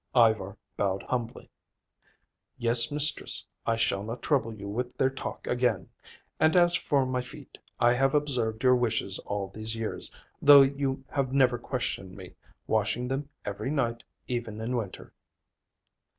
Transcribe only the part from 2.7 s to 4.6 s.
mistress, I shall not trouble